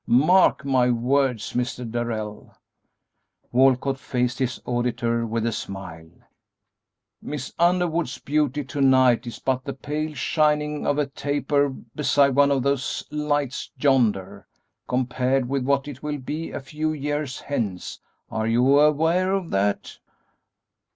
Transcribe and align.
Mark 0.07 0.65
my 0.65 0.89
words, 0.89 1.53
Mr. 1.53 1.87
Darrell," 1.87 2.57
Walcott 3.51 3.99
faced 3.99 4.39
his 4.39 4.59
auditor 4.65 5.27
with 5.27 5.45
a 5.45 5.51
smile, 5.51 6.09
"Miss 7.21 7.53
Underwood's 7.59 8.17
beauty 8.17 8.63
to 8.63 8.81
night 8.81 9.27
is 9.27 9.37
but 9.37 9.63
the 9.63 9.73
pale 9.75 10.15
shining 10.15 10.87
of 10.87 10.97
a 10.97 11.05
taper 11.05 11.69
beside 11.69 12.33
one 12.33 12.49
of 12.49 12.63
those 12.63 13.05
lights 13.11 13.69
yonder, 13.77 14.47
compared 14.87 15.47
with 15.47 15.63
what 15.65 15.87
it 15.87 16.01
will 16.01 16.17
be 16.17 16.49
a 16.49 16.59
few 16.61 16.91
years 16.93 17.41
hence; 17.41 17.99
are 18.31 18.47
you 18.47 18.79
aware 18.79 19.31
of 19.33 19.51
that?" 19.51 19.99